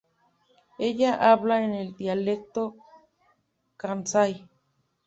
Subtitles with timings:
[0.79, 2.75] Ella habla en el dialecto
[3.77, 4.49] kansai.